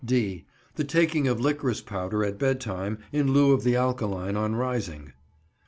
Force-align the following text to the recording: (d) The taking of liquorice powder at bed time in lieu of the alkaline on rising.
(d) 0.03 0.45
The 0.77 0.83
taking 0.83 1.27
of 1.27 1.39
liquorice 1.39 1.79
powder 1.85 2.25
at 2.25 2.39
bed 2.39 2.59
time 2.59 2.97
in 3.11 3.33
lieu 3.33 3.53
of 3.53 3.63
the 3.63 3.75
alkaline 3.75 4.35
on 4.35 4.55
rising. 4.55 5.13